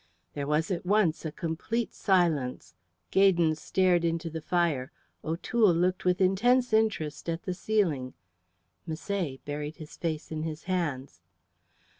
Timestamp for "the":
4.31-4.41, 7.43-7.53